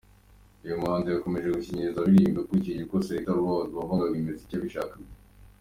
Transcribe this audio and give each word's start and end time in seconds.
Uyu 0.63 0.79
muhanzi 0.81 1.07
yakomeje 1.09 1.47
gushinyiriza 1.57 1.99
aririmba 2.01 2.39
akurikije 2.41 2.79
uko 2.81 2.97
Selector 3.05 3.37
Rod, 3.43 3.69
wavangaga 3.77 4.15
imiziki, 4.17 4.53
yabishakaga. 4.55 4.95